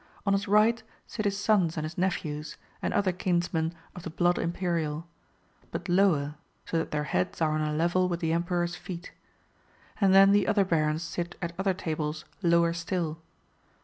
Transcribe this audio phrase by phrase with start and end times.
[0.25, 4.39] On his right sit his sons and his nephews, and other kinsmen of the Blood
[4.39, 5.05] Imperial,
[5.69, 6.33] but lower,
[6.65, 9.11] so that their heads are on a level with the Emperor's feet.
[10.01, 13.19] And then the other Barons sit at other tables lower still.